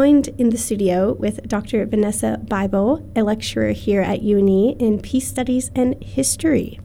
Joined 0.00 0.28
in 0.38 0.48
the 0.48 0.56
studio 0.56 1.12
with 1.12 1.46
Dr. 1.46 1.84
Vanessa 1.84 2.40
Bible, 2.48 3.06
a 3.14 3.22
lecturer 3.22 3.72
here 3.72 4.00
at 4.00 4.22
UNE 4.22 4.74
in 4.80 4.98
Peace 4.98 5.28
Studies 5.28 5.70
and 5.74 6.02
History. 6.02 6.80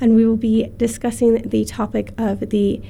And 0.00 0.14
we 0.14 0.24
will 0.24 0.38
be 0.38 0.72
discussing 0.78 1.46
the 1.46 1.66
topic 1.66 2.14
of 2.16 2.48
the 2.48 2.80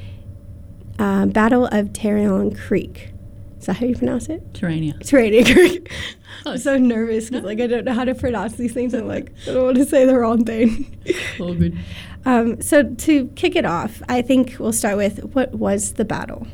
uh, 0.96 1.26
Battle 1.26 1.66
of 1.66 1.92
Taraon 1.92 2.54
Creek. 2.54 3.10
Is 3.58 3.66
that 3.66 3.78
how 3.78 3.86
you 3.86 3.96
pronounce 3.96 4.28
it? 4.28 4.52
Terania. 4.52 4.96
Terania 5.00 5.45
Creek. 5.52 5.90
I'm 6.46 6.59
so 6.59 6.79
nervous 6.79 7.29
because 7.29 7.43
like 7.43 7.59
I 7.59 7.66
don't 7.66 7.84
know 7.84 7.95
how 7.95 8.04
to 8.04 8.14
pronounce 8.14 8.52
these 8.52 8.72
things. 8.72 8.95
I'm 8.95 9.09
like 9.09 9.32
I 9.48 9.54
don't 9.54 9.64
want 9.64 9.77
to 9.79 9.86
say 9.86 10.06
the 10.06 10.16
wrong 10.16 10.45
thing. 10.45 10.96
all 11.40 11.52
good. 11.54 11.77
Um, 12.24 12.62
so 12.62 12.84
to 12.84 13.27
kick 13.34 13.56
it 13.56 13.64
off, 13.64 14.00
I 14.09 14.22
think 14.22 14.54
we'll 14.61 14.72
start 14.72 14.96
with 14.96 15.34
what 15.34 15.52
was 15.56 15.95
the 15.95 16.04
battle. 16.04 16.46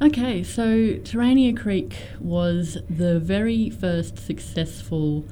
Okay, 0.00 0.42
so 0.42 0.66
Terania 0.98 1.56
Creek 1.56 1.96
was 2.20 2.76
the 2.90 3.18
very 3.18 3.70
first 3.70 4.18
successful 4.18 5.24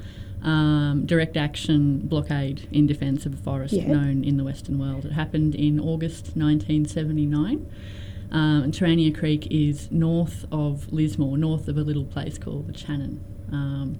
um, 0.42 1.04
direct 1.04 1.36
action 1.36 1.98
blockade 1.98 2.66
in 2.72 2.86
defence 2.86 3.26
of 3.26 3.34
a 3.34 3.36
forest 3.36 3.74
Yeah. 3.74 3.88
known 3.88 4.24
in 4.24 4.36
the 4.38 4.44
Western 4.44 4.78
world. 4.78 5.04
It 5.04 5.12
happened 5.12 5.54
in 5.54 5.78
August 5.78 6.34
1979. 6.36 7.66
Um, 8.30 8.62
and 8.64 8.72
Terania 8.72 9.14
Creek 9.16 9.46
is 9.50 9.90
north 9.90 10.46
of 10.50 10.90
Lismore, 10.92 11.36
north 11.36 11.68
of 11.68 11.76
a 11.76 11.82
little 11.82 12.04
place 12.04 12.38
called 12.38 12.66
the 12.66 12.72
Channon. 12.72 13.18
Um, 13.52 13.98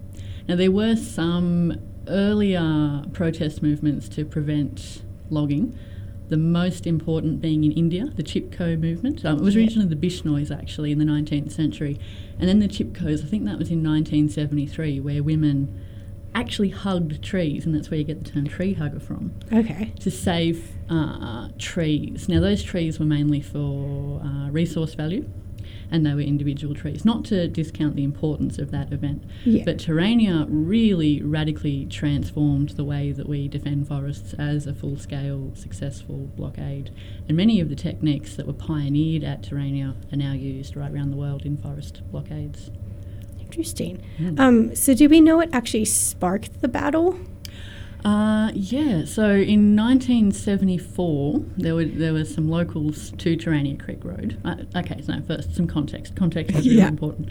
now, 0.48 0.56
there 0.56 0.72
were 0.72 0.96
some 0.96 1.78
earlier 2.08 3.04
protest 3.12 3.62
movements 3.62 4.08
to 4.10 4.24
prevent 4.24 5.02
logging, 5.30 5.78
the 6.28 6.36
most 6.36 6.86
important 6.86 7.40
being 7.40 7.64
in 7.64 7.72
India, 7.72 8.06
the 8.16 8.22
Chipko 8.22 8.78
movement. 8.80 9.24
Um, 9.24 9.38
it 9.38 9.42
was 9.42 9.56
originally 9.56 9.88
the 9.88 9.96
Bishnois, 9.96 10.50
actually, 10.50 10.90
in 10.92 10.98
the 10.98 11.04
19th 11.04 11.52
century. 11.52 11.98
And 12.38 12.48
then 12.48 12.60
the 12.60 12.68
Chipkos, 12.68 13.22
I 13.22 13.26
think 13.28 13.44
that 13.44 13.58
was 13.58 13.70
in 13.70 13.82
1973, 13.84 15.00
where 15.00 15.22
women 15.22 15.80
actually 16.34 16.70
hugged 16.70 17.22
trees, 17.22 17.64
and 17.66 17.74
that's 17.74 17.90
where 17.90 17.98
you 17.98 18.04
get 18.04 18.24
the 18.24 18.30
term 18.30 18.46
tree 18.46 18.74
hugger 18.74 18.98
from 18.98 19.32
Okay. 19.52 19.92
to 20.00 20.10
save 20.10 20.72
uh, 20.90 21.48
trees. 21.58 22.28
Now, 22.28 22.40
those 22.40 22.62
trees 22.62 22.98
were 22.98 23.06
mainly 23.06 23.40
for 23.40 24.20
uh, 24.24 24.50
resource 24.50 24.94
value 24.94 25.28
and 25.94 26.04
they 26.04 26.12
were 26.12 26.20
individual 26.20 26.74
trees, 26.74 27.04
not 27.04 27.24
to 27.24 27.46
discount 27.46 27.94
the 27.94 28.02
importance 28.02 28.58
of 28.58 28.72
that 28.72 28.92
event. 28.92 29.22
Yeah. 29.44 29.62
But 29.64 29.76
Terania 29.76 30.44
really 30.48 31.22
radically 31.22 31.86
transformed 31.86 32.70
the 32.70 32.82
way 32.82 33.12
that 33.12 33.28
we 33.28 33.46
defend 33.46 33.86
forests 33.86 34.34
as 34.34 34.66
a 34.66 34.74
full 34.74 34.96
scale, 34.98 35.52
successful 35.54 36.32
blockade. 36.36 36.90
And 37.28 37.36
many 37.36 37.60
of 37.60 37.68
the 37.68 37.76
techniques 37.76 38.34
that 38.34 38.44
were 38.44 38.52
pioneered 38.52 39.22
at 39.22 39.42
Terania 39.42 39.94
are 40.12 40.16
now 40.16 40.32
used 40.32 40.76
right 40.76 40.90
around 40.90 41.12
the 41.12 41.16
world 41.16 41.46
in 41.46 41.56
forest 41.58 42.02
blockades. 42.10 42.72
Interesting. 43.40 44.02
Mm. 44.18 44.40
Um, 44.40 44.74
so 44.74 44.94
do 44.94 45.08
we 45.08 45.20
know 45.20 45.36
what 45.36 45.54
actually 45.54 45.84
sparked 45.84 46.60
the 46.60 46.66
battle? 46.66 47.16
Uh, 48.04 48.50
yeah, 48.54 49.04
so 49.04 49.30
in 49.30 49.74
1974, 49.76 51.42
there 51.56 51.74
were 51.74 51.84
there 51.86 52.12
were 52.12 52.24
some 52.24 52.48
locals 52.50 53.12
to 53.12 53.36
Terania 53.36 53.82
Creek 53.82 54.04
Road. 54.04 54.38
Uh, 54.44 54.56
okay, 54.76 55.00
so 55.00 55.20
first 55.26 55.54
some 55.56 55.66
context. 55.66 56.14
Context 56.14 56.54
is 56.54 56.66
really 56.66 56.78
Yeah. 56.78 56.88
important. 56.88 57.30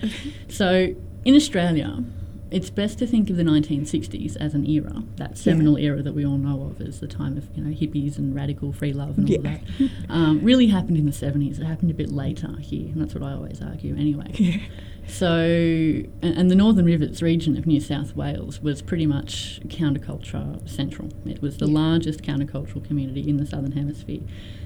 So 0.49 0.95
in 1.25 1.35
Australia, 1.35 2.03
it's 2.49 2.69
best 2.71 2.97
to 2.99 3.07
think 3.07 3.29
of 3.29 3.35
the 3.37 3.43
1960s 3.43 4.35
as 4.37 4.53
an 4.55 4.65
era, 4.67 5.03
that 5.17 5.37
seminal 5.37 5.77
era 5.77 6.01
that 6.01 6.13
we 6.13 6.25
all 6.25 6.37
know 6.37 6.63
of 6.63 6.81
as 6.81 6.99
the 6.99 7.07
time 7.07 7.37
of 7.37 7.45
you 7.55 7.63
know 7.63 7.71
hippies 7.75 8.17
and 8.17 8.33
radical 8.35 8.73
free 8.73 8.93
love 8.93 9.17
and 9.19 9.27
all 9.29 9.35
Yeah. 9.35 9.41
that. 9.79 9.89
Um, 10.09 10.39
really 10.43 10.67
happened 10.67 10.97
in 10.97 11.05
the 11.05 11.11
70s. 11.11 11.59
It 11.59 11.65
happened 11.65 11.91
a 11.91 11.95
bit 11.95 12.11
later 12.11 12.55
here, 12.59 12.87
and 12.91 12.99
that's 13.01 13.13
what 13.13 13.21
I 13.23 13.33
always 13.33 13.61
argue 13.61 13.95
anyway. 13.95 14.61
So, 15.07 15.35
and, 15.37 16.07
and 16.21 16.51
the 16.51 16.55
Northern 16.55 16.85
Rivers 16.85 17.21
region 17.21 17.57
of 17.57 17.65
New 17.67 17.79
South 17.79 18.15
Wales 18.15 18.61
was 18.61 18.81
pretty 18.81 19.05
much 19.05 19.59
counterculture 19.67 20.67
central. 20.67 21.09
It 21.25 21.41
was 21.41 21.57
the 21.57 21.67
Yeah. 21.67 21.73
largest 21.73 22.21
countercultural 22.23 22.83
community 22.83 23.27
in 23.27 23.37
the 23.37 23.45
Southern 23.45 23.73
Hemisphere. 23.73 24.21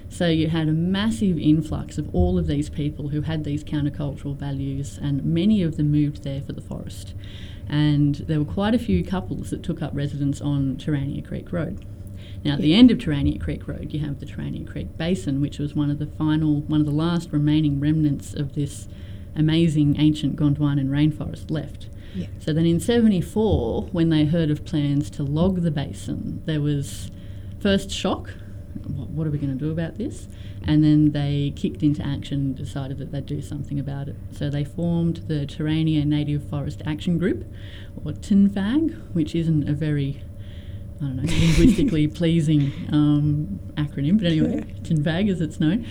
So 0.10 0.30
you 0.30 0.48
had 0.48 0.70
a 0.70 0.74
massive 0.74 1.38
influx 1.38 1.98
of 1.98 2.14
all 2.16 2.38
of 2.38 2.48
these 2.48 2.70
people 2.70 3.10
who 3.10 3.22
had 3.22 3.44
these 3.44 3.64
countercultural 3.64 4.38
values, 4.38 4.98
and 5.02 5.24
many 5.26 5.62
of 5.64 5.76
them 5.76 5.92
moved 5.92 6.24
there 6.24 6.42
for 6.42 6.54
the 6.54 6.62
forest. 6.62 7.14
And 7.68 8.16
there 8.16 8.40
were 8.40 8.46
quite 8.46 8.74
a 8.74 8.80
few 8.80 9.04
couples 9.04 9.50
that 9.50 9.64
took 9.64 9.82
up 9.82 9.92
residence 9.94 10.40
on 10.40 10.78
Terania 10.78 11.26
Creek 11.26 11.52
Road. 11.52 11.84
Now, 12.46 12.54
at 12.54 12.62
the 12.62 12.74
end 12.74 12.92
of 12.92 13.00
Terania 13.00 13.42
Creek 13.42 13.68
Road, 13.68 13.92
you 13.92 14.00
have 14.00 14.20
the 14.20 14.26
Terania 14.26 14.66
Creek 14.66 14.96
Basin, 14.96 15.42
which 15.42 15.60
was 15.60 15.76
one 15.76 15.90
of 15.90 16.00
the 16.00 16.06
final, 16.06 16.62
one 16.62 16.80
of 16.80 16.86
the 16.86 16.94
last 16.94 17.34
remaining 17.34 17.80
remnants 17.82 18.34
of 18.34 18.54
this 18.56 18.88
amazing 19.36 20.00
ancient 20.00 20.36
Gondwanan 20.36 20.90
rainforest 20.90 21.52
left. 21.52 21.90
Yeah. 22.14 22.28
So 22.40 22.54
then 22.54 22.66
in 22.66 22.80
74, 22.80 23.84
when 23.92 24.10
they 24.10 24.26
heard 24.26 24.50
of 24.50 24.66
plans 24.66 25.10
to 25.12 25.24
log 25.24 25.62
the 25.62 25.72
basin, 25.72 26.42
there 26.46 26.62
was 26.62 27.12
first 27.60 27.92
shock. 27.92 28.34
What, 28.88 29.10
what 29.10 29.28
are 29.28 29.30
we 29.30 29.38
going 29.38 29.58
to 29.58 29.60
do 29.60 29.72
about 29.72 29.98
this? 29.98 30.28
And 30.64 30.84
then 30.84 31.12
they 31.12 31.54
kicked 31.56 31.84
into 31.84 32.06
action 32.06 32.40
and 32.40 32.56
decided 32.56 32.98
that 32.98 33.12
they'd 33.12 33.26
do 33.26 33.42
something 33.42 33.80
about 33.80 34.08
it. 34.08 34.16
So 34.32 34.50
they 34.50 34.64
formed 34.64 35.18
the 35.28 35.46
Terania 35.46 36.06
Native 36.06 36.44
Forest 36.50 36.82
Action 36.86 37.18
Group, 37.18 37.46
or 38.04 38.12
TNFAG, 38.12 39.14
which 39.14 39.36
isn't 39.36 39.68
a 39.70 39.74
very 39.74 40.24
I 41.00 41.06
don't 41.06 41.18
know, 41.18 41.24
linguistically 41.38 42.08
pleasing 42.08 42.72
um, 42.92 43.60
acronym, 43.76 44.18
but 44.18 44.28
anyway, 44.28 44.62
TNFAG 44.82 45.32
as 45.32 45.42
it's 45.42 45.60
known. 45.60 45.86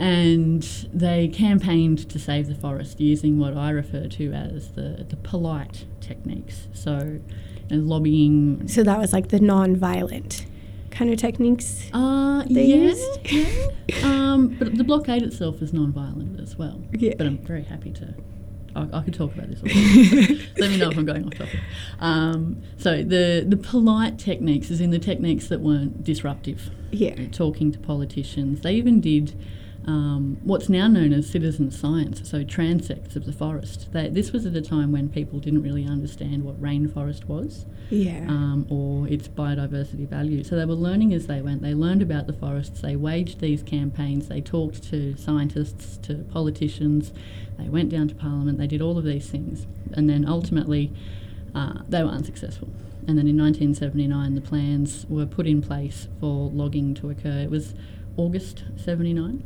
And 0.00 0.62
they 0.92 1.28
campaigned 1.28 2.08
to 2.08 2.18
save 2.18 2.48
the 2.48 2.54
forest 2.54 3.00
using 3.00 3.38
what 3.38 3.56
I 3.56 3.70
refer 3.70 4.06
to 4.08 4.32
as 4.32 4.70
the, 4.72 5.04
the 5.08 5.16
polite 5.16 5.84
techniques. 6.00 6.68
So, 6.72 7.20
you 7.68 7.76
know, 7.76 7.82
lobbying. 7.84 8.66
So 8.66 8.82
that 8.82 8.98
was 8.98 9.12
like 9.12 9.28
the 9.28 9.40
non-violent 9.40 10.46
kind 10.90 11.10
of 11.12 11.18
techniques. 11.18 11.88
Uh, 11.92 12.44
They 12.44 12.64
yeah, 12.64 12.76
used? 12.76 13.32
yeah. 13.32 14.02
um, 14.04 14.56
but 14.58 14.74
the 14.76 14.84
blockade 14.84 15.22
itself 15.22 15.60
is 15.62 15.72
non-violent 15.72 16.40
as 16.40 16.56
well. 16.56 16.80
Yeah. 16.92 17.14
But 17.18 17.26
I'm 17.26 17.38
very 17.38 17.64
happy 17.64 17.90
to. 17.92 18.14
I, 18.74 18.88
I 18.92 19.02
could 19.02 19.14
talk 19.14 19.34
about 19.34 19.48
this. 19.50 19.60
All. 19.60 20.36
Let 20.58 20.70
me 20.70 20.76
know 20.78 20.90
if 20.90 20.96
I'm 20.96 21.04
going 21.04 21.26
off 21.26 21.34
topic. 21.34 21.60
Um, 21.98 22.62
so 22.76 23.02
the 23.02 23.44
the 23.46 23.56
polite 23.56 24.18
techniques 24.18 24.70
is 24.70 24.80
in 24.80 24.90
the 24.90 24.98
techniques 24.98 25.48
that 25.48 25.60
weren't 25.60 26.04
disruptive. 26.04 26.70
Yeah. 26.92 27.14
talking 27.32 27.70
to 27.72 27.78
politicians. 27.78 28.62
They 28.62 28.74
even 28.74 29.00
did 29.00 29.34
um, 29.86 30.38
what's 30.42 30.68
now 30.68 30.86
known 30.88 31.12
as 31.12 31.28
citizen 31.28 31.70
science, 31.70 32.28
so 32.28 32.44
transects 32.44 33.16
of 33.16 33.24
the 33.24 33.32
forest. 33.32 33.88
They, 33.92 34.08
this 34.08 34.30
was 34.32 34.44
at 34.46 34.54
a 34.54 34.60
time 34.60 34.92
when 34.92 35.08
people 35.08 35.38
didn't 35.40 35.62
really 35.62 35.86
understand 35.86 36.44
what 36.44 36.60
rainforest 36.60 37.24
was 37.24 37.64
Yeah. 37.88 38.26
um, 38.28 38.66
or 38.68 39.08
its 39.08 39.26
biodiversity 39.28 40.06
value. 40.06 40.44
So 40.44 40.56
they 40.56 40.66
were 40.66 40.74
learning 40.74 41.14
as 41.14 41.26
they 41.26 41.40
went. 41.40 41.62
They 41.62 41.74
learned 41.74 42.02
about 42.02 42.26
the 42.26 42.34
forests, 42.34 42.80
they 42.82 42.94
waged 42.94 43.40
these 43.40 43.62
campaigns, 43.62 44.28
they 44.28 44.40
talked 44.42 44.82
to 44.90 45.16
scientists, 45.16 45.96
to 46.02 46.26
politicians, 46.30 47.12
they 47.58 47.68
went 47.68 47.88
down 47.88 48.08
to 48.08 48.14
Parliament, 48.14 48.58
they 48.58 48.66
did 48.66 48.82
all 48.82 48.98
of 48.98 49.04
these 49.04 49.28
things. 49.30 49.66
And 49.94 50.08
then 50.10 50.26
ultimately, 50.26 50.92
uh, 51.54 51.80
they 51.88 52.02
were 52.02 52.10
unsuccessful. 52.10 52.68
And 53.08 53.16
then 53.18 53.26
in 53.26 53.36
1979, 53.38 54.34
the 54.34 54.40
plans 54.42 55.06
were 55.08 55.26
put 55.26 55.46
in 55.46 55.62
place 55.62 56.06
for 56.20 56.50
logging 56.50 56.94
to 56.96 57.08
occur. 57.10 57.40
It 57.40 57.50
was 57.50 57.74
August 58.24 58.64
79. 58.76 59.42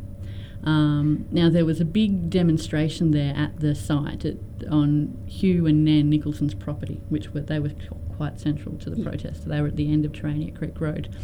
Um, 0.64 1.26
now, 1.30 1.50
there 1.50 1.64
was 1.64 1.80
a 1.80 1.84
big 1.84 2.30
demonstration 2.30 3.10
there 3.10 3.34
at 3.36 3.60
the 3.60 3.74
site 3.74 4.24
at, 4.24 4.36
on 4.70 5.16
Hugh 5.26 5.66
and 5.66 5.84
Nan 5.84 6.08
Nicholson's 6.08 6.54
property, 6.54 7.00
which 7.10 7.32
were, 7.34 7.40
they 7.40 7.58
were 7.58 7.72
quite 8.16 8.40
central 8.40 8.76
to 8.78 8.90
the 8.90 8.96
Yeah. 8.98 9.08
protest. 9.08 9.46
They 9.46 9.60
were 9.60 9.66
at 9.68 9.76
the 9.76 9.92
end 9.92 10.04
of 10.04 10.12
Terania 10.12 10.56
Creek 10.56 10.80
Road. 10.80 11.14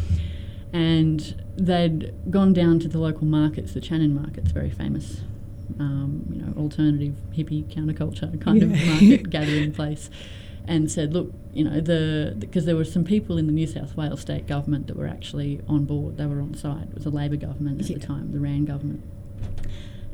And 0.72 1.43
they'd 1.56 2.12
gone 2.31 2.53
down 2.53 2.78
to 2.81 2.88
the 2.88 2.99
local 2.99 3.27
markets, 3.27 3.72
the 3.72 3.81
Channon 3.81 4.12
market's 4.15 4.53
very 4.53 4.71
famous, 4.71 5.22
um, 5.81 6.27
you 6.31 6.41
know, 6.43 6.53
alternative 6.56 7.15
hippie 7.37 7.65
counterculture 7.75 8.41
kind 8.41 8.62
of 8.62 8.71
market 8.71 9.31
gathering 9.37 9.73
place, 9.73 10.11
and 10.70 10.90
said, 10.90 11.12
look, 11.12 11.32
you 11.52 11.64
know, 11.64 11.81
the 11.81 12.34
because 12.38 12.64
there 12.64 12.76
were 12.76 12.84
some 12.84 13.02
people 13.05 13.37
in 13.37 13.46
the 13.46 13.52
New 13.52 13.67
South 13.67 13.96
Wales 13.96 14.20
state 14.20 14.46
government 14.46 14.87
that 14.87 14.96
were 14.96 15.08
actually 15.08 15.61
on 15.69 15.84
board. 15.84 16.17
They 16.17 16.26
were 16.26 16.40
on 16.40 16.55
site. 16.55 16.84
It 16.84 16.94
was 16.94 17.05
a 17.06 17.11
Labor 17.11 17.37
government 17.37 17.81
at 17.81 17.90
Yeah. 17.90 17.99
the 17.99 18.06
time, 18.06 18.31
the 18.31 18.38
Wran 18.38 18.64
government. 18.64 19.02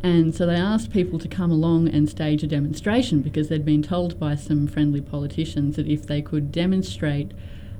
And 0.02 0.34
so 0.34 0.46
they 0.46 0.54
asked 0.54 0.90
people 0.90 1.18
to 1.18 1.28
come 1.28 1.50
along 1.50 1.88
and 1.88 2.08
stage 2.08 2.42
a 2.42 2.46
demonstration 2.46 3.20
because 3.20 3.48
they'd 3.48 3.64
been 3.64 3.82
told 3.82 4.18
by 4.18 4.34
some 4.34 4.66
friendly 4.66 5.00
politicians 5.00 5.76
that 5.76 5.86
if 5.86 6.06
they 6.06 6.22
could 6.22 6.50
demonstrate 6.52 7.32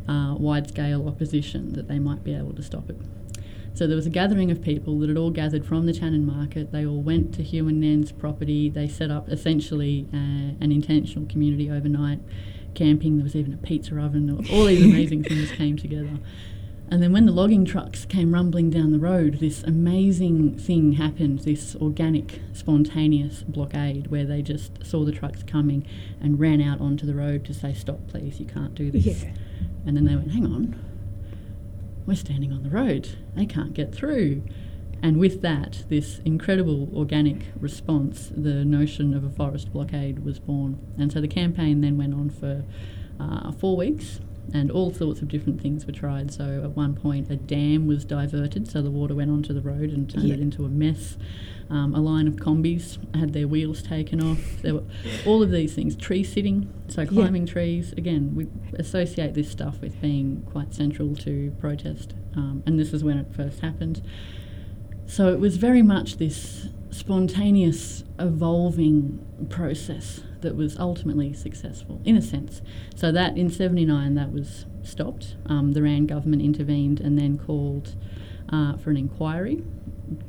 uh, 0.08 0.34
wide 0.38 0.68
scale 0.68 1.08
opposition, 1.08 1.72
that 1.72 1.88
they 1.88 1.98
might 1.98 2.22
be 2.24 2.34
able 2.34 2.52
to 2.54 2.62
stop 2.62 2.90
it. 2.90 2.96
So 3.74 3.86
there 3.86 3.96
was 3.96 4.06
a 4.06 4.10
gathering 4.10 4.50
of 4.50 4.62
people 4.62 4.98
that 5.00 5.08
had 5.08 5.18
all 5.18 5.30
gathered 5.30 5.64
from 5.66 5.84
the 5.86 5.92
Channon 5.92 6.24
market. 6.24 6.72
They 6.72 6.86
all 6.86 7.02
went 7.02 7.34
to 7.34 7.42
Hugh 7.42 7.68
and 7.68 7.80
Nan's 7.80 8.12
property. 8.12 8.70
They 8.70 8.88
set 8.88 9.10
up 9.10 9.28
essentially 9.28 10.06
uh, 10.14 10.16
an 10.64 10.72
intentional 10.72 11.26
community 11.28 11.70
overnight, 11.70 12.20
camping. 12.76 13.16
There 13.16 13.24
was 13.24 13.34
even 13.34 13.52
a 13.52 13.56
pizza 13.56 13.98
oven. 13.98 14.30
All 14.52 14.64
these 14.66 14.84
amazing 14.92 15.24
things 15.24 15.50
came 15.50 15.76
together. 15.76 16.18
And 16.88 17.02
then 17.02 17.12
when 17.12 17.26
the 17.26 17.32
logging 17.32 17.64
trucks 17.64 18.04
came 18.04 18.32
rumbling 18.32 18.70
down 18.70 18.92
the 18.92 18.98
road, 19.00 19.40
this 19.40 19.64
amazing 19.64 20.56
thing 20.56 20.92
happened 20.92 21.40
this 21.40 21.74
organic, 21.76 22.40
spontaneous 22.52 23.42
blockade 23.42 24.06
where 24.06 24.24
they 24.24 24.40
just 24.40 24.86
saw 24.86 25.04
the 25.04 25.10
trucks 25.10 25.42
coming 25.42 25.84
and 26.20 26.38
ran 26.38 26.60
out 26.60 26.80
onto 26.80 27.04
the 27.04 27.14
road 27.14 27.44
to 27.46 27.54
say, 27.54 27.74
Stop, 27.74 28.06
please, 28.06 28.38
you 28.38 28.46
can't 28.46 28.74
do 28.76 28.92
this. 28.92 29.04
Yeah. 29.04 29.32
And 29.84 29.96
then 29.96 30.04
they 30.04 30.14
went, 30.14 30.30
Hang 30.30 30.46
on, 30.46 30.78
we're 32.06 32.14
standing 32.14 32.52
on 32.52 32.62
the 32.62 32.70
road, 32.70 33.08
they 33.34 33.46
can't 33.46 33.74
get 33.74 33.92
through. 33.92 34.42
And 35.02 35.18
with 35.18 35.42
that, 35.42 35.84
this 35.88 36.20
incredible 36.24 36.88
organic 36.96 37.46
response, 37.60 38.30
the 38.34 38.64
notion 38.64 39.14
of 39.14 39.24
a 39.24 39.30
forest 39.30 39.72
blockade 39.72 40.24
was 40.24 40.38
born. 40.38 40.78
And 40.98 41.12
so 41.12 41.20
the 41.20 41.28
campaign 41.28 41.80
then 41.80 41.96
went 41.98 42.14
on 42.14 42.30
for 42.30 42.64
uh, 43.20 43.52
four 43.52 43.76
weeks 43.76 44.20
and 44.54 44.70
all 44.70 44.92
sorts 44.92 45.20
of 45.20 45.28
different 45.28 45.60
things 45.60 45.86
were 45.86 45.92
tried. 45.92 46.32
So 46.32 46.62
at 46.62 46.70
one 46.76 46.94
point, 46.94 47.30
a 47.30 47.36
dam 47.36 47.86
was 47.86 48.04
diverted, 48.04 48.68
so 48.68 48.80
the 48.80 48.90
water 48.90 49.14
went 49.14 49.30
onto 49.30 49.52
the 49.52 49.60
road 49.60 49.90
and 49.90 50.08
turned 50.08 50.28
Yeah. 50.28 50.34
it 50.34 50.40
into 50.40 50.64
a 50.64 50.68
mess. 50.68 51.16
Um, 51.68 51.94
a 51.96 52.00
line 52.00 52.28
of 52.28 52.36
Kombis 52.36 52.96
had 53.16 53.32
their 53.32 53.48
wheels 53.48 53.82
taken 53.82 54.22
off. 54.22 54.62
There 54.62 54.74
were 54.74 54.84
all 55.26 55.42
of 55.42 55.50
these 55.50 55.74
things. 55.74 55.96
Tree 55.96 56.22
sitting, 56.22 56.72
so 56.86 57.04
climbing 57.04 57.46
trees. 57.46 57.92
Again, 57.96 58.36
we 58.36 58.46
associate 58.78 59.34
this 59.34 59.50
stuff 59.50 59.80
with 59.80 60.00
being 60.00 60.42
quite 60.52 60.72
central 60.74 61.16
to 61.16 61.50
protest, 61.58 62.14
um, 62.36 62.62
and 62.66 62.78
this 62.78 62.92
is 62.92 63.02
when 63.02 63.18
it 63.18 63.26
first 63.34 63.60
happened. 63.60 64.00
So 65.06 65.32
it 65.32 65.40
was 65.40 65.56
very 65.56 65.82
much 65.82 66.16
this 66.16 66.68
spontaneous, 66.90 68.04
evolving 68.18 69.24
process 69.48 70.22
that 70.40 70.56
was 70.56 70.78
ultimately 70.78 71.32
successful, 71.32 72.00
in 72.04 72.16
a 72.16 72.22
sense. 72.22 72.62
So 72.94 73.12
that 73.12 73.36
in 73.36 73.50
'79, 73.50 74.14
that 74.14 74.32
was 74.32 74.66
stopped. 74.82 75.36
Um, 75.46 75.72
the 75.72 75.80
Wran 75.80 76.06
government 76.06 76.42
intervened 76.42 77.00
and 77.00 77.18
then 77.18 77.38
called 77.38 77.94
uh, 78.50 78.76
for 78.76 78.90
an 78.90 78.96
inquiry. 78.96 79.62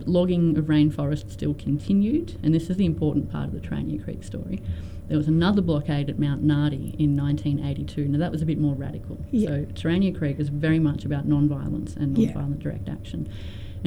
Logging 0.05 0.57
of 0.57 0.65
rainforest 0.65 1.31
still 1.31 1.53
continued, 1.53 2.39
and 2.41 2.53
this 2.53 2.69
is 2.69 2.77
the 2.77 2.85
important 2.85 3.31
part 3.31 3.45
of 3.45 3.53
the 3.53 3.59
Trania 3.59 4.03
Creek 4.03 4.23
story. 4.23 4.61
There 5.07 5.17
was 5.17 5.27
another 5.27 5.61
blockade 5.61 6.09
at 6.09 6.19
Mount 6.19 6.43
Nardi 6.43 6.95
in 6.99 7.15
1982. 7.15 8.07
Now 8.07 8.17
that 8.17 8.31
was 8.31 8.41
a 8.41 8.45
bit 8.45 8.57
more 8.57 8.75
radical. 8.75 9.17
Yeah. 9.31 9.49
So 9.49 9.65
Terania 9.73 10.17
Creek 10.17 10.39
is 10.39 10.49
very 10.49 10.79
much 10.79 11.05
about 11.05 11.25
non-violence 11.25 11.95
and 11.95 12.17
non-violent 12.17 12.59
direct 12.59 12.89
action. 12.89 13.29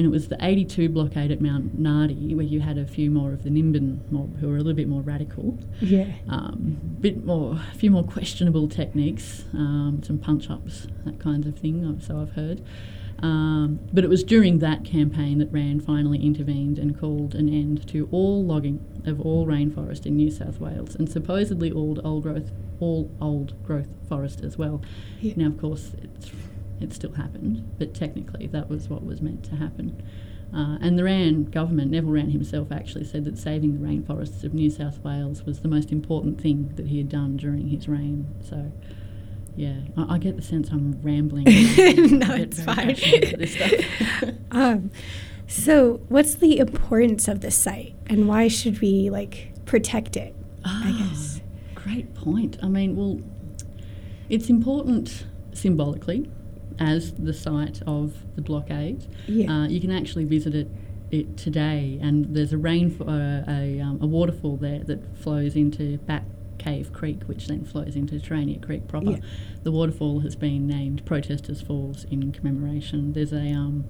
And 0.01 0.07
it 0.07 0.09
was 0.11 0.29
the 0.29 0.37
82 0.43 0.89
blockade 0.89 1.29
at 1.29 1.41
Mount 1.41 1.77
Nardi 1.77 2.33
where 2.33 2.43
you 2.43 2.59
had 2.59 2.79
a 2.79 2.87
few 2.87 3.11
more 3.11 3.33
of 3.33 3.43
the 3.43 3.51
Nimbin 3.51 3.99
mob 4.11 4.35
who 4.39 4.47
were 4.47 4.55
a 4.55 4.57
little 4.57 4.73
bit 4.73 4.87
more 4.87 5.01
radical, 5.03 5.59
Yeah. 5.79 6.07
um, 6.27 6.79
bit 6.99 7.23
more, 7.23 7.53
a 7.71 7.75
few 7.75 7.91
more 7.91 8.03
questionable 8.03 8.67
techniques, 8.67 9.45
um, 9.53 10.01
some 10.03 10.17
punch-ups, 10.17 10.87
that 11.05 11.19
kind 11.19 11.45
of 11.45 11.55
thing. 11.59 11.99
So 12.01 12.19
I've 12.19 12.31
heard. 12.31 12.63
Um, 13.19 13.79
but 13.93 14.03
it 14.03 14.09
was 14.09 14.23
during 14.23 14.57
that 14.57 14.83
campaign 14.83 15.37
that 15.37 15.53
Wran 15.53 15.79
finally 15.85 16.17
intervened 16.25 16.79
and 16.79 16.99
called 16.99 17.35
an 17.35 17.47
end 17.47 17.87
to 17.89 18.09
all 18.11 18.43
logging 18.43 18.83
of 19.05 19.21
all 19.21 19.45
rainforest 19.45 20.07
in 20.07 20.15
New 20.17 20.31
South 20.31 20.59
Wales 20.59 20.95
and 20.95 21.07
supposedly 21.07 21.71
all 21.71 22.01
old 22.03 22.23
growth, 22.23 22.49
all 22.79 23.11
old 23.21 23.53
growth 23.63 23.85
forest 24.09 24.41
as 24.41 24.57
well. 24.57 24.81
Yeah. 25.21 25.33
Now, 25.35 25.45
of 25.49 25.59
course, 25.59 25.91
it's, 26.01 26.31
it 26.83 26.93
still 26.93 27.13
happened, 27.13 27.69
but 27.79 27.93
technically 27.93 28.47
that 28.47 28.69
was 28.69 28.89
what 28.89 29.03
was 29.03 29.21
meant 29.21 29.43
to 29.45 29.55
happen. 29.55 30.01
Uh, 30.53 30.77
and 30.81 30.99
the 30.99 31.03
Wran 31.03 31.49
government, 31.49 31.91
Neville 31.91 32.11
Wran 32.11 32.31
himself, 32.31 32.71
actually 32.73 33.05
said 33.05 33.23
that 33.23 33.37
saving 33.37 33.73
the 33.81 33.87
rainforests 33.87 34.43
of 34.43 34.53
New 34.53 34.69
South 34.69 34.99
Wales 35.03 35.43
was 35.45 35.61
the 35.61 35.69
most 35.69 35.91
important 35.93 36.41
thing 36.41 36.73
that 36.75 36.87
he 36.87 36.97
had 36.97 37.07
done 37.07 37.37
during 37.37 37.69
his 37.69 37.87
reign. 37.87 38.27
So, 38.43 38.71
yeah, 39.55 39.75
I, 39.95 40.15
I 40.15 40.17
get 40.17 40.35
the 40.35 40.41
sense 40.41 40.69
I'm 40.69 41.01
rambling. 41.01 41.45
No, 41.47 42.33
it's 42.35 42.61
fine. 42.61 42.95
this 43.37 43.53
stuff. 43.53 43.71
Um, 44.51 44.91
so, 45.47 46.01
what's 46.09 46.35
the 46.35 46.59
importance 46.59 47.29
of 47.29 47.39
this 47.39 47.55
site, 47.55 47.95
and 48.07 48.27
why 48.27 48.49
should 48.49 48.81
we 48.81 49.09
like 49.09 49.53
protect 49.65 50.17
it? 50.17 50.35
I 50.65 50.91
Ah, 50.93 51.07
guess. 51.09 51.41
Great 51.75 52.13
point. 52.13 52.57
I 52.61 52.67
mean, 52.67 52.95
well, 52.97 53.21
it's 54.29 54.49
important 54.49 55.25
symbolically 55.53 56.29
as 56.81 57.13
the 57.13 57.33
site 57.33 57.81
of 57.85 58.35
the 58.35 58.41
blockade. 58.41 59.07
Yeah. 59.27 59.51
Uh, 59.51 59.67
you 59.67 59.79
can 59.79 59.91
actually 59.91 60.25
visit 60.25 60.55
it, 60.55 60.67
it 61.11 61.37
today, 61.37 61.99
and 62.01 62.35
there's 62.35 62.53
a 62.53 62.57
rain 62.57 62.99
uh, 63.01 63.43
a, 63.47 63.79
um, 63.79 63.99
a 64.01 64.07
waterfall 64.07 64.57
there 64.57 64.79
that 64.79 65.17
flows 65.17 65.55
into 65.55 65.97
Bat 65.99 66.23
Cave 66.57 66.91
Creek, 66.93 67.23
which 67.23 67.47
then 67.47 67.65
flows 67.65 67.95
into 67.95 68.15
Terania 68.15 68.61
Creek 68.63 68.87
proper. 68.87 69.11
Yeah. 69.11 69.17
The 69.63 69.71
waterfall 69.71 70.21
has 70.21 70.35
been 70.35 70.67
named 70.67 71.05
Protesters 71.05 71.61
Falls 71.61 72.05
in 72.05 72.31
commemoration. 72.31 73.13
There's 73.13 73.33
a 73.33 73.51
um, 73.51 73.85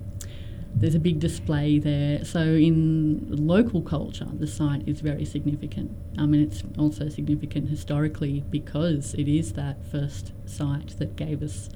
there's 0.73 0.95
a 0.95 0.99
big 0.99 1.19
display 1.19 1.79
there. 1.79 2.23
So 2.23 2.39
in 2.39 3.27
local 3.29 3.81
culture, 3.81 4.27
the 4.33 4.47
site 4.47 4.87
is 4.87 5.01
very 5.01 5.25
significant. 5.25 5.91
I 6.17 6.25
mean, 6.25 6.41
it's 6.41 6.63
also 6.77 7.09
significant 7.09 7.69
historically 7.69 8.43
because 8.49 9.13
it 9.15 9.27
is 9.27 9.53
that 9.53 9.85
first 9.91 10.31
site 10.45 10.97
that 10.99 11.15
gave 11.15 11.43
us 11.43 11.69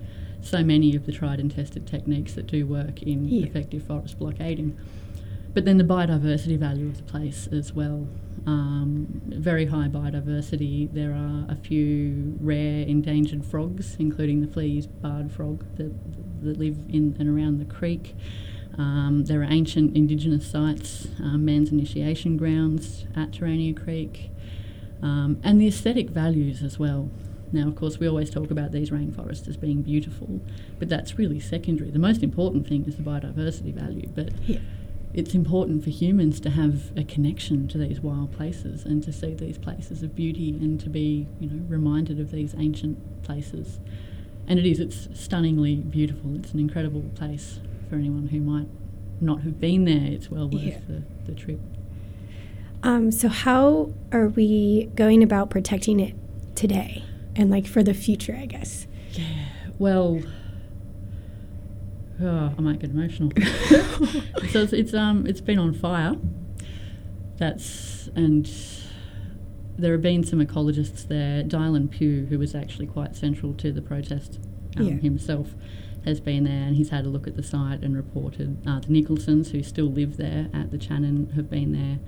so 0.45 0.63
many 0.63 0.95
of 0.95 1.05
the 1.05 1.11
tried 1.11 1.39
and 1.39 1.49
tested 1.53 1.87
techniques 1.87 2.33
that 2.35 2.45
do 2.47 2.65
work 2.67 3.01
in 3.01 3.27
Yeah. 3.27 3.45
effective 3.45 3.83
forest 3.83 4.19
blockading. 4.19 4.75
But 5.53 5.65
then 5.65 5.77
the 5.77 5.83
biodiversity 5.83 6.57
value 6.57 6.85
of 6.87 6.97
the 6.97 7.03
place 7.03 7.47
as 7.47 7.73
well. 7.73 8.07
Um, 8.45 9.21
very 9.27 9.65
high 9.65 9.87
biodiversity. 9.87 10.91
There 10.93 11.13
are 11.13 11.45
a 11.49 11.55
few 11.55 12.37
rare 12.39 12.85
endangered 12.85 13.43
frogs, 13.43 13.95
including 13.97 14.41
the 14.41 14.47
Fleay's 14.47 14.85
barred 14.85 15.31
frog 15.31 15.65
that, 15.77 15.91
that 16.43 16.59
live 16.59 16.77
in 16.89 17.15
and 17.17 17.27
around 17.27 17.57
the 17.59 17.65
creek. 17.65 18.15
Um, 18.77 19.23
there 19.25 19.39
are 19.41 19.47
ancient 19.49 19.95
indigenous 19.95 20.45
sites, 20.45 21.07
um, 21.23 21.45
man's 21.45 21.71
initiation 21.71 22.35
grounds 22.37 23.05
at 23.15 23.31
Terania 23.31 23.75
Creek, 23.75 24.29
um, 25.01 25.39
and 25.43 25.59
the 25.59 25.67
aesthetic 25.67 26.09
values 26.09 26.61
as 26.61 26.77
well. 26.77 27.09
Now, 27.51 27.67
of 27.67 27.75
course, 27.75 27.99
we 27.99 28.07
always 28.07 28.29
talk 28.29 28.51
about 28.51 28.71
these 28.71 28.89
rainforests 28.89 29.47
as 29.47 29.57
being 29.57 29.81
beautiful, 29.81 30.41
but 30.79 30.89
that's 30.89 31.17
really 31.17 31.39
secondary. 31.39 31.89
The 31.91 31.99
most 31.99 32.23
important 32.23 32.67
thing 32.67 32.85
is 32.85 32.97
the 32.97 33.03
biodiversity 33.03 33.73
value, 33.73 34.09
but 34.13 34.29
Yeah. 34.47 34.59
it's 35.13 35.33
important 35.33 35.83
for 35.83 35.89
humans 35.91 36.39
to 36.41 36.49
have 36.49 36.91
a 36.97 37.03
connection 37.03 37.67
to 37.69 37.77
these 37.77 38.01
wild 38.01 38.31
places 38.31 38.83
and 38.83 39.01
to 39.03 39.13
see 39.13 39.33
these 39.33 39.57
places 39.57 40.03
of 40.03 40.15
beauty 40.15 40.49
and 40.59 40.79
to 40.81 40.89
be, 40.89 41.27
you 41.39 41.49
know, 41.49 41.63
reminded 41.69 42.19
of 42.19 42.31
these 42.31 42.53
ancient 42.57 42.97
places. 43.23 43.79
And 44.47 44.59
it 44.59 44.65
is, 44.65 44.79
it's 44.79 45.07
stunningly 45.13 45.75
beautiful. 45.77 46.35
It's 46.35 46.51
an 46.53 46.59
incredible 46.59 47.03
place 47.15 47.59
for 47.89 47.95
anyone 47.95 48.27
who 48.27 48.39
might 48.41 48.67
not 49.21 49.41
have 49.41 49.59
been 49.61 49.85
there. 49.85 50.11
It's 50.11 50.29
well 50.29 50.47
worth 50.49 50.63
Yeah. 50.63 50.79
the, 50.87 51.03
the 51.25 51.33
trip. 51.33 51.59
Um, 52.83 53.11
so, 53.11 53.29
how 53.29 53.93
are 54.11 54.27
we 54.27 54.91
going 54.95 55.23
about 55.23 55.49
protecting 55.49 55.99
it 55.99 56.13
today, 56.53 57.03
and 57.35 57.49
like 57.49 57.67
for 57.67 57.83
the 57.83 57.93
future? 57.93 58.35
I 58.39 58.45
guess. 58.45 58.87
Yeah, 59.13 59.45
well, 59.79 60.21
oh, 62.21 62.53
I 62.57 62.61
might 62.61 62.79
get 62.79 62.89
emotional. 62.91 63.31
so 64.51 64.61
it's, 64.61 64.73
it's 64.73 64.93
um 64.93 65.25
it's 65.27 65.41
been 65.41 65.59
on 65.59 65.73
fire. 65.73 66.15
That's 67.37 68.07
and 68.15 68.49
there 69.77 69.91
have 69.91 70.01
been 70.01 70.23
some 70.23 70.39
ecologists 70.39 71.07
there. 71.07 71.43
Dailan 71.43 71.91
Pugh, 71.91 72.25
who 72.29 72.39
was 72.39 72.55
actually 72.55 72.87
quite 72.87 73.15
central 73.15 73.53
to 73.55 73.71
the 73.71 73.81
protest 73.81 74.39
um, 74.77 74.87
Yeah. 74.87 74.93
himself, 74.95 75.53
has 76.05 76.21
been 76.21 76.45
there 76.45 76.63
and 76.67 76.75
he's 76.77 76.89
had 76.89 77.05
a 77.05 77.09
look 77.09 77.27
at 77.27 77.35
the 77.35 77.43
site 77.43 77.81
and 77.83 77.95
reported. 77.95 78.57
Uh, 78.65 78.79
the 78.79 78.87
Nicholsons, 78.91 79.51
who 79.51 79.61
still 79.63 79.87
live 79.91 80.15
there 80.17 80.47
at 80.53 80.71
the 80.71 80.77
Channon, 80.77 81.33
have 81.33 81.49
been 81.49 81.73
there. 81.73 81.99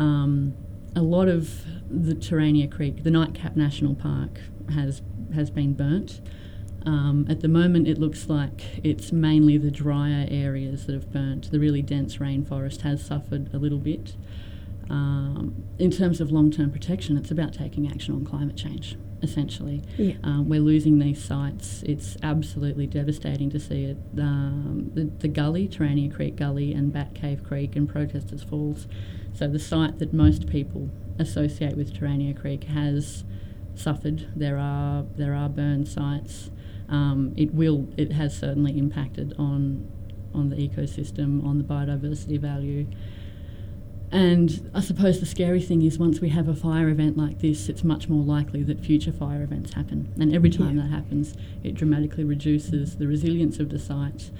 Um, 0.00 0.54
a 0.96 1.02
lot 1.02 1.28
of 1.28 1.64
the 1.90 2.14
Terania 2.14 2.70
Creek, 2.70 3.02
the 3.02 3.10
Nightcap 3.10 3.56
National 3.56 3.94
Park, 3.94 4.40
has 4.72 5.02
has 5.34 5.50
been 5.50 5.74
burnt. 5.74 6.20
Um, 6.86 7.26
at 7.30 7.40
the 7.40 7.48
moment, 7.48 7.88
it 7.88 7.98
looks 7.98 8.28
like 8.28 8.84
it's 8.84 9.10
mainly 9.10 9.56
the 9.56 9.70
drier 9.70 10.26
areas 10.30 10.86
that 10.86 10.92
have 10.92 11.10
burnt. 11.12 11.50
The 11.50 11.58
really 11.58 11.82
dense 11.82 12.18
rainforest 12.18 12.82
has 12.82 13.04
suffered 13.04 13.52
a 13.54 13.58
little 13.58 13.78
bit. 13.78 14.16
Um, 14.90 15.64
in 15.78 15.90
terms 15.90 16.20
of 16.20 16.30
long 16.30 16.50
term 16.50 16.70
protection, 16.70 17.16
it's 17.16 17.30
about 17.30 17.54
taking 17.54 17.90
action 17.90 18.14
on 18.14 18.24
climate 18.24 18.56
change, 18.56 18.98
essentially. 19.22 19.82
Yeah. 19.96 20.14
Um, 20.22 20.48
we're 20.48 20.60
losing 20.60 20.98
these 20.98 21.22
sites. 21.24 21.82
It's 21.86 22.18
absolutely 22.22 22.86
devastating 22.86 23.50
to 23.50 23.60
see 23.60 23.84
it. 23.84 23.96
Um, 24.18 24.90
the, 24.92 25.04
the 25.04 25.28
gully, 25.28 25.68
Terania 25.68 26.14
Creek 26.14 26.36
Gully, 26.36 26.74
and 26.74 26.92
Bat 26.92 27.14
Cave 27.14 27.42
Creek, 27.42 27.76
and 27.76 27.88
Protesters 27.88 28.42
Falls. 28.42 28.86
So, 29.32 29.48
the 29.48 29.58
site 29.58 29.98
that 30.00 30.12
most 30.12 30.48
people 30.48 30.90
associate 31.18 31.76
with 31.76 31.94
Terania 31.94 32.38
Creek 32.38 32.64
has 32.64 33.24
suffered. 33.74 34.28
There 34.36 34.58
are 34.58 35.04
there 35.16 35.34
are 35.34 35.48
burn 35.48 35.86
sites. 35.86 36.50
Um, 36.88 37.32
it 37.36 37.54
will. 37.54 37.88
It 37.96 38.12
has 38.12 38.36
certainly 38.36 38.78
impacted 38.78 39.34
on 39.38 39.88
on 40.34 40.50
the 40.50 40.56
ecosystem, 40.56 41.44
on 41.44 41.58
the 41.58 41.64
biodiversity 41.64 42.38
value. 42.40 42.86
and 44.12 44.70
I 44.74 44.80
suppose 44.80 45.18
the 45.18 45.26
scary 45.26 45.60
thing 45.60 45.82
is 45.82 45.98
once 45.98 46.20
we 46.20 46.28
have 46.28 46.46
a 46.48 46.54
fire 46.54 46.88
event 46.88 47.16
like 47.16 47.40
this, 47.40 47.68
it's 47.68 47.82
much 47.82 48.08
more 48.08 48.22
likely 48.22 48.62
that 48.64 48.80
future 48.80 49.10
fire 49.10 49.42
events 49.42 49.72
happen. 49.74 50.12
And 50.20 50.32
every 50.32 50.50
time 50.50 50.76
Yeah. 50.76 50.82
that 50.84 50.88
happens, 50.90 51.34
it 51.64 51.74
dramatically 51.74 52.22
reduces 52.22 52.96
the 52.96 53.08
resilience 53.08 53.58
of 53.58 53.70
the 53.70 53.78
site 53.78 54.30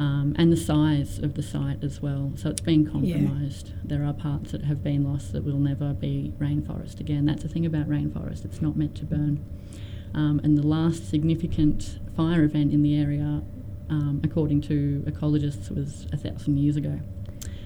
um, 0.00 0.34
and 0.38 0.50
the 0.50 0.56
size 0.56 1.18
of 1.18 1.34
the 1.34 1.42
site 1.42 1.84
as 1.84 2.00
well. 2.00 2.32
So 2.34 2.48
it's 2.48 2.62
been 2.62 2.90
compromised. 2.90 3.74
There 3.84 4.02
are 4.02 4.14
parts 4.14 4.52
that 4.52 4.64
have 4.64 4.82
been 4.82 5.04
lost 5.04 5.34
that 5.34 5.44
will 5.44 5.58
never 5.58 5.92
be 5.92 6.32
rainforest 6.38 7.00
again. 7.00 7.26
That's 7.26 7.42
the 7.42 7.50
thing 7.50 7.66
about 7.66 7.86
rainforest, 7.86 8.46
it's 8.46 8.62
not 8.62 8.76
meant 8.76 8.94
to 8.96 9.04
burn. 9.04 9.44
Um, 10.14 10.40
and 10.42 10.56
the 10.56 10.66
last 10.66 11.10
significant 11.10 11.98
fire 12.16 12.44
event 12.44 12.72
in 12.72 12.82
the 12.82 12.98
area, 12.98 13.42
um, 13.90 14.22
according 14.24 14.62
to 14.62 15.04
ecologists, 15.06 15.70
was 15.70 16.06
a 16.14 16.16
thousand 16.16 16.56
years 16.56 16.76
ago. 16.76 17.00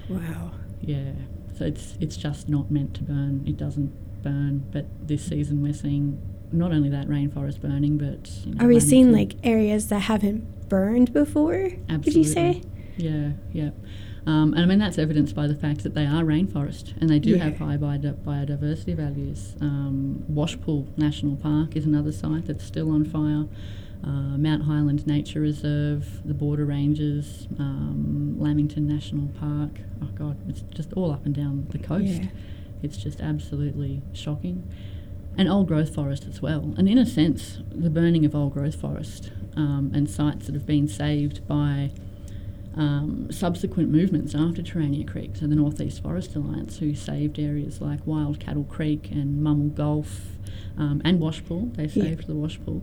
Wow. 0.09 0.51
Yeah, 0.81 1.13
so 1.57 1.65
it's 1.65 1.97
it's 2.01 2.17
just 2.17 2.49
not 2.49 2.69
meant 2.69 2.95
to 2.95 3.05
burn. 3.05 3.45
It 3.47 3.57
doesn't 3.57 4.23
burn. 4.25 4.67
But 4.73 4.87
this 5.07 5.25
season 5.25 5.63
we're 5.63 5.73
seeing 5.73 6.21
not 6.53 6.73
only 6.73 6.89
that 6.91 7.09
rainforest 7.09 7.61
burning, 7.61 7.99
but 7.99 8.31
you 8.45 8.55
know, 8.55 8.65
Are 8.65 8.69
we 8.69 8.81
seeing 8.81 9.13
like 9.13 9.35
areas 9.43 9.89
that 9.89 10.01
haven't 10.01 10.69
burned 10.69 11.13
before? 11.13 11.71
Absolutely. 11.89 12.23
You 12.23 12.25
say? 12.25 12.63
Yeah, 12.97 13.31
yeah. 13.53 13.71
Um, 14.27 14.55
and 14.55 14.61
I 14.61 14.65
mean 14.65 14.79
that's 14.79 14.97
evidenced 14.97 15.35
by 15.35 15.47
the 15.47 15.55
fact 15.55 15.83
that 15.83 15.95
they 15.95 16.07
are 16.07 16.23
rainforest 16.23 16.99
and 17.01 17.11
they 17.11 17.19
do 17.19 17.35
have 17.37 17.59
high 17.59 17.77
biodi- 17.77 18.17
biodiversity 18.25 18.97
values. 18.97 19.55
Um, 19.61 20.25
Washpool 20.33 20.97
National 20.97 21.37
Park 21.37 21.77
is 21.77 21.85
another 21.85 22.13
site 22.13 22.47
that's 22.47 22.65
still 22.65 22.91
on 22.91 23.05
fire. 23.05 23.45
Uh, 24.03 24.37
Mount 24.39 24.63
Hyland 24.65 25.07
Nature 25.07 25.41
Reserve, 25.41 26.23
the 26.27 26.35
Border 26.35 26.65
Ranges, 26.65 27.49
um, 27.59 28.37
Lamington 28.39 28.87
National 28.87 29.29
Park. 29.41 29.81
Oh 30.03 30.09
God, 30.15 30.37
it's 30.49 30.63
just 30.75 30.93
all 30.95 31.11
up 31.11 31.27
and 31.27 31.35
down 31.35 31.67
the 31.71 31.79
coast. 31.79 32.23
Yeah. 32.23 32.29
It's 32.83 32.97
just 32.97 33.21
absolutely 33.21 34.03
shocking. 34.13 34.69
And 35.37 35.49
old 35.49 35.67
growth 35.67 35.95
forest 35.95 36.27
as 36.29 36.41
well. 36.41 36.75
And 36.77 36.89
in 36.89 36.97
a 36.99 37.05
sense, 37.07 37.59
the 37.71 37.91
burning 37.91 38.25
of 38.25 38.35
old 38.35 38.53
growth 38.55 38.77
forest 38.81 39.33
um, 39.57 39.91
and 39.95 40.09
sites 40.09 40.47
that 40.47 40.55
have 40.55 40.67
been 40.67 40.87
saved 40.87 41.47
by 41.49 41.91
um, 42.77 43.29
subsequent 43.31 43.91
movements 43.91 44.35
after 44.35 44.63
Terania 44.63 45.07
Creek, 45.07 45.37
so 45.37 45.47
the 45.47 45.55
Northeast 45.55 46.03
Forest 46.03 46.35
Alliance, 46.35 46.79
who 46.79 46.95
saved 46.95 47.39
areas 47.39 47.81
like 47.81 48.01
Wild 48.07 48.41
Cattle 48.41 48.65
Creek 48.65 49.11
and 49.13 49.41
Mummel 49.43 49.75
Gulf 49.75 50.23
um, 50.77 51.01
and 51.05 51.21
Washpool, 51.21 51.75
they 51.77 51.85
Yeah. 51.85 52.05
saved 52.05 52.27
the 52.27 52.33
Washpool. 52.35 52.83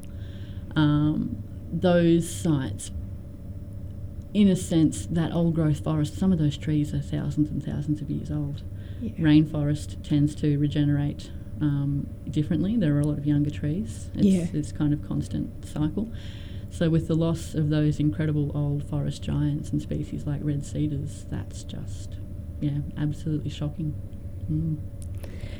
Um, 0.76 1.44
those 1.74 2.30
sites, 2.30 2.92
in 4.34 4.48
a 4.48 4.56
sense, 4.56 5.06
that 5.08 5.34
old 5.34 5.56
growth 5.56 5.84
forest, 5.84 6.18
some 6.18 6.32
of 6.32 6.40
those 6.40 6.58
trees 6.58 6.94
are 6.94 7.00
thousands 7.02 7.50
and 7.50 7.62
thousands 7.64 8.02
of 8.02 8.10
years 8.10 8.32
old. 8.32 8.64
Yeah. 9.02 9.12
Rainforest 9.20 10.02
tends 10.04 10.36
to 10.36 10.58
regenerate 10.58 11.32
um, 11.62 12.08
differently. 12.30 12.76
There 12.76 12.96
are 12.96 13.00
a 13.00 13.06
lot 13.06 13.18
of 13.18 13.26
younger 13.26 13.50
trees. 13.52 14.10
It's 14.16 14.26
Yeah. 14.26 14.46
this 14.52 14.72
kind 14.72 14.94
of 14.94 15.02
constant 15.08 15.66
cycle. 15.66 16.12
So 16.70 16.90
with 16.90 17.08
the 17.08 17.16
loss 17.16 17.54
of 17.54 17.70
those 17.70 18.00
incredible 18.00 18.52
old 18.56 18.84
forest 18.84 19.22
giants 19.22 19.72
and 19.72 19.82
species 19.82 20.26
like 20.26 20.40
red 20.44 20.66
cedars, 20.66 21.26
that's 21.30 21.64
just 21.64 22.16
yeah, 22.62 22.80
absolutely 22.98 23.50
shocking. 23.50 23.94
Mm. 24.50 24.78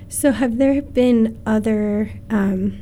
So, 0.08 0.32
have 0.32 0.58
there 0.58 0.82
been 0.82 1.42
other? 1.46 2.12
Um, 2.30 2.80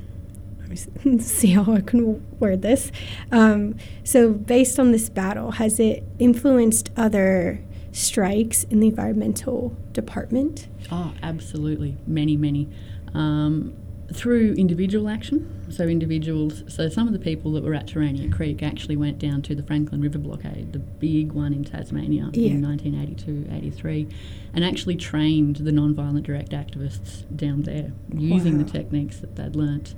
let 0.60 1.06
me 1.06 1.20
see 1.20 1.52
how 1.52 1.72
I 1.72 1.82
can 1.82 2.26
word 2.40 2.62
this. 2.64 2.92
Um, 3.32 3.78
so, 4.04 4.34
based 4.34 4.80
on 4.80 4.92
this 4.92 5.10
battle, 5.10 5.52
has 5.52 5.80
it 5.80 6.04
influenced 6.18 6.90
other 6.98 7.64
strikes 7.92 8.64
in 8.66 8.80
the 8.80 8.88
environmental 8.88 9.76
department? 9.94 10.68
Oh, 10.92 11.14
absolutely. 11.24 11.98
Many, 12.08 12.36
many. 12.36 12.68
Um, 13.14 13.74
through 14.12 14.54
individual 14.58 15.08
action. 15.08 15.56
So, 15.70 15.84
individuals, 15.84 16.64
so 16.68 16.90
some 16.90 17.06
of 17.06 17.14
the 17.14 17.20
people 17.20 17.52
that 17.52 17.64
were 17.64 17.76
at 17.76 17.86
Terania 17.86 18.32
Creek 18.34 18.64
actually 18.64 18.96
went 18.96 19.20
down 19.20 19.44
to 19.44 19.54
the 19.54 19.62
Franklin 19.62 20.02
River 20.02 20.18
blockade, 20.18 20.74
the 20.74 20.80
big 20.80 21.32
one 21.34 21.54
in 21.54 21.64
Tasmania 21.64 22.32
Yeah. 22.34 22.54
in 22.54 22.62
1982 22.64 23.46
83, 23.52 24.08
and 24.56 24.66
actually 24.66 24.96
trained 24.96 25.58
the 25.58 25.72
non-violent 25.72 26.26
direct 26.26 26.54
activists 26.54 27.24
down 27.36 27.62
there 27.64 27.92
using 28.12 28.58
the 28.58 28.64
techniques 28.64 29.20
that 29.20 29.36
they'd 29.36 29.56
learnt. 29.56 29.94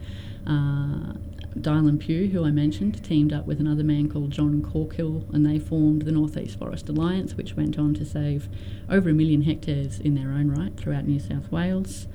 Uh, 0.46 1.14
Dailan 1.58 2.00
Pugh, 2.00 2.28
who 2.28 2.44
I 2.46 2.52
mentioned, 2.52 3.02
teamed 3.04 3.32
up 3.32 3.46
with 3.46 3.62
another 3.62 3.84
man 3.84 4.10
called 4.10 4.32
John 4.32 4.62
Corkill, 4.62 5.24
and 5.34 5.46
they 5.46 5.58
formed 5.60 6.02
the 6.02 6.12
Northeast 6.12 6.60
Forest 6.60 6.90
Alliance, 6.90 7.36
which 7.38 7.56
went 7.56 7.80
on 7.80 7.94
to 7.94 8.04
save 8.06 8.50
over 8.90 9.10
a 9.10 9.14
million 9.14 9.44
hectares 9.44 10.00
in 10.02 10.16
their 10.16 10.32
own 10.32 10.50
right 10.50 10.76
throughout 10.76 11.08
New 11.08 11.20
South 11.20 11.50
Wales. 11.50 12.08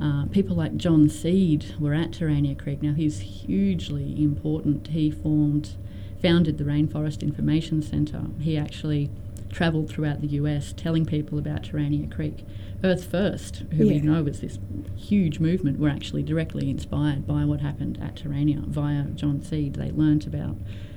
Uh, 0.00 0.26
people 0.26 0.56
like 0.56 0.76
John 0.76 1.08
Seed 1.08 1.74
were 1.78 1.94
at 1.94 2.10
Terania 2.10 2.58
Creek. 2.58 2.82
Now 2.82 2.94
he's 2.94 3.20
hugely 3.20 4.22
important. 4.22 4.88
He 4.88 5.10
formed, 5.10 5.76
founded 6.20 6.58
the 6.58 6.64
Rainforest 6.64 7.22
Information 7.22 7.80
Centre. 7.80 8.26
He 8.40 8.56
actually 8.56 9.10
travelled 9.52 9.88
throughout 9.88 10.20
the 10.20 10.26
US 10.28 10.74
telling 10.76 11.06
people 11.06 11.38
about 11.38 11.62
Terania 11.62 12.12
Creek. 12.12 12.44
Earth 12.82 13.04
First, 13.04 13.62
who 13.76 13.86
we 13.86 14.00
know 14.00 14.22
was 14.22 14.40
this 14.40 14.58
huge 14.96 15.38
movement, 15.38 15.78
were 15.78 15.88
actually 15.88 16.22
directly 16.22 16.68
inspired 16.68 17.26
by 17.26 17.44
what 17.44 17.60
happened 17.60 17.98
at 18.02 18.16
Terania 18.16 18.66
via 18.66 19.04
John 19.14 19.42
Seed. 19.42 19.74
They 19.74 19.90
learnt 19.90 20.26
about 20.26 20.56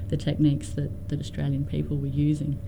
the 0.09 0.17
techniques 0.17 0.69
that, 0.71 1.09
that 1.09 1.19
Australian 1.19 1.65
people 1.65 1.97
were 1.97 2.07
using. 2.07 2.59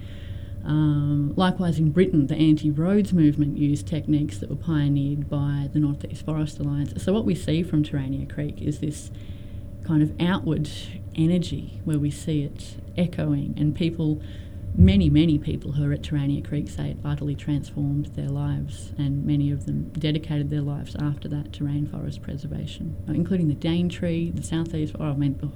Um, 0.66 1.34
likewise, 1.36 1.80
in 1.80 1.92
Britain, 1.92 2.28
the 2.28 2.36
anti 2.36 2.70
roads 2.70 3.14
movement 3.14 3.58
used 3.58 3.88
techniques 3.88 4.38
that 4.40 4.50
were 4.50 4.56
pioneered 4.56 5.30
by 5.30 5.70
the 5.72 5.80
Northeast 5.80 6.26
Forest 6.26 6.60
Alliance. 6.60 7.02
So, 7.02 7.14
what 7.14 7.26
we 7.26 7.36
see 7.36 7.64
from 7.64 7.84
Terania 7.84 8.32
Creek 8.32 8.62
is 8.62 8.80
this 8.80 9.12
kind 9.84 10.04
of 10.04 10.14
outward 10.20 10.70
energy 11.16 11.82
where 11.86 11.98
we 11.98 12.12
see 12.12 12.44
it 12.44 12.76
echoing, 12.98 13.56
and 13.58 13.76
people, 13.76 14.22
many, 14.76 15.10
many 15.10 15.38
people 15.38 15.74
who 15.74 15.90
are 15.90 15.94
at 15.94 16.02
Terania 16.02 16.46
Creek 16.48 16.70
say 16.70 16.92
it 16.92 16.98
utterly 17.04 17.36
transformed 17.36 18.08
their 18.16 18.30
lives, 18.30 18.94
and 18.98 19.26
many 19.26 19.52
of 19.52 19.66
them 19.66 19.90
dedicated 19.90 20.50
their 20.50 20.62
lives 20.62 20.96
after 20.96 21.28
that 21.30 21.54
to 21.54 21.64
rainforest 21.64 22.22
preservation, 22.22 22.96
uh, 23.08 23.14
including 23.14 23.48
the 23.48 23.56
Daintree, 23.56 24.32
the 24.32 24.44
Southeast. 24.44 24.96
Oh, 25.00 25.12
I 25.12 25.14
mean, 25.16 25.40
oh, 25.44 25.52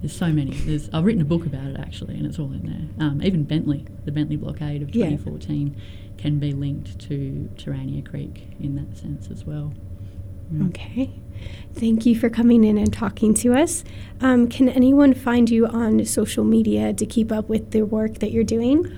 there's 0.00 0.16
so 0.16 0.32
many. 0.32 0.52
There's, 0.52 0.88
I've 0.92 1.04
written 1.04 1.22
a 1.22 1.26
book 1.26 1.46
about 1.46 1.66
it 1.66 1.76
actually, 1.78 2.16
and 2.16 2.26
it's 2.26 2.38
all 2.38 2.52
in 2.52 2.66
there. 2.66 3.06
Um, 3.06 3.22
even 3.22 3.44
Bentley, 3.44 3.86
the 4.04 4.12
Bentley 4.12 4.36
blockade 4.36 4.82
of 4.82 4.94
Yeah. 4.94 5.06
2014, 5.10 5.76
can 6.16 6.38
be 6.38 6.52
linked 6.52 6.98
to 6.98 7.48
Terania 7.56 8.04
Creek 8.08 8.48
in 8.60 8.74
that 8.76 8.96
sense 8.96 9.28
as 9.30 9.44
well. 9.44 9.72
Mm. 10.52 10.68
Okay. 10.68 11.10
Thank 11.74 12.06
you 12.06 12.18
for 12.18 12.28
coming 12.28 12.64
in 12.64 12.76
and 12.78 12.92
talking 12.92 13.34
to 13.34 13.54
us. 13.54 13.84
Um, 14.20 14.48
can 14.48 14.68
anyone 14.68 15.14
find 15.14 15.48
you 15.48 15.66
on 15.66 16.04
social 16.04 16.42
media 16.44 16.92
to 16.92 17.06
keep 17.06 17.30
up 17.30 17.48
with 17.48 17.70
the 17.70 17.82
work 17.82 18.18
that 18.18 18.32
you're 18.32 18.42
doing? 18.44 18.90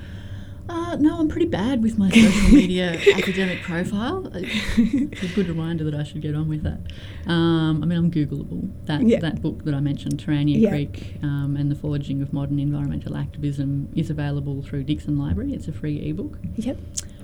Uh, 0.69 0.95
no, 1.01 1.19
I'm 1.19 1.29
pretty 1.29 1.47
bad 1.49 1.83
with 1.83 1.99
my 1.99 2.09
social 2.11 2.55
media 2.55 2.93
academic 3.17 3.61
profile. 3.63 4.31
It's 4.35 5.23
a 5.23 5.27
good 5.35 5.49
reminder 5.49 5.83
that 5.85 5.95
I 5.95 6.05
should 6.05 6.21
get 6.23 6.35
on 6.37 6.49
with 6.49 6.63
that. 6.63 6.79
Um, 7.27 7.83
I 7.83 7.87
mean, 7.87 7.99
I'm 7.99 8.11
Googleable. 8.11 8.71
That 8.87 9.03
Yeah. 9.03 9.19
that 9.19 9.43
book 9.43 9.65
that 9.65 9.75
I 9.75 9.81
mentioned, 9.81 10.19
Terania 10.25 10.61
Yeah. 10.61 10.71
Creek 10.71 11.17
um, 11.25 11.57
and 11.59 11.71
the 11.73 11.75
Forging 11.75 12.23
of 12.23 12.33
Modern 12.33 12.61
Environmental 12.61 13.17
Activism, 13.17 13.89
is 13.97 14.11
available 14.11 14.63
through 14.63 14.85
Dixson 14.85 15.19
Library. 15.19 15.53
It's 15.55 15.67
a 15.67 15.73
free 15.73 16.09
ebook. 16.09 16.39
Yep. 16.57 16.79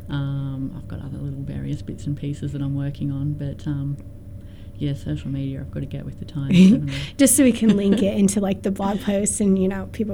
Um, 0.08 0.74
I've 0.76 0.88
got 0.88 1.00
other 1.00 1.18
little 1.18 1.42
various 1.42 1.82
bits 1.82 2.06
and 2.06 2.16
pieces 2.16 2.52
that 2.52 2.62
I'm 2.62 2.76
working 2.76 3.10
on, 3.10 3.32
but 3.32 3.66
um, 3.66 3.96
yeah, 4.78 4.94
social 4.94 5.30
media, 5.30 5.60
I've 5.60 5.70
got 5.70 5.80
to 5.80 5.86
get 5.86 6.04
with 6.04 6.18
the 6.18 6.24
times. 6.24 6.94
Just 7.16 7.36
so 7.36 7.44
we 7.44 7.52
can 7.52 7.76
link 7.76 8.02
it 8.02 8.16
into 8.16 8.40
like 8.40 8.62
the 8.62 8.70
blog 8.70 9.00
posts 9.00 9.40
and 9.40 9.60
you 9.60 9.68
know 9.68 9.88
people 9.92 10.04